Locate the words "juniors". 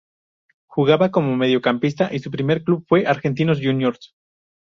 3.61-4.15